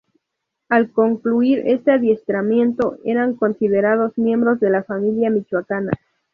Al 0.67 0.91
concluir 0.91 1.61
este 1.67 1.91
adiestramiento 1.91 2.97
eran 3.05 3.35
considerados 3.35 4.17
miembros 4.17 4.59
de 4.59 4.71
La 4.71 4.81
Familia 4.83 5.29
Michoacana. 5.29 5.91